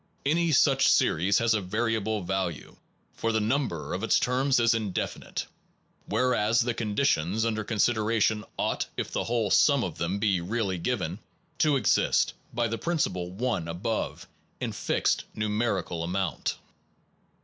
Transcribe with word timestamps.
Any 0.25 0.51
such 0.51 0.87
series 0.87 1.37
has 1.37 1.53
a 1.53 1.61
variable 1.61 2.23
value, 2.23 2.75
for 3.13 3.31
the 3.31 3.39
number 3.39 3.93
of 3.93 4.01
its 4.01 4.19
terms 4.19 4.59
is 4.59 4.73
indefinite; 4.73 5.45
where 6.07 6.33
as 6.33 6.61
the 6.61 6.73
conditions 6.73 7.45
under 7.45 7.63
consideration 7.63 8.43
ought, 8.57 8.87
if 8.97 9.11
the 9.11 9.25
whole 9.25 9.51
sum 9.51 9.83
of 9.83 9.99
them 9.99 10.17
be 10.17 10.41
really 10.41 10.79
given, 10.79 11.19
to 11.59 11.75
exist 11.77 12.33
(by 12.51 12.67
the 12.67 12.79
principle, 12.79 13.29
1, 13.29 13.67
above) 13.67 14.27
in 14.59 14.71
fixed 14.71 15.25
numer 15.35 15.83
ical 15.83 16.03
amount. 16.03 16.55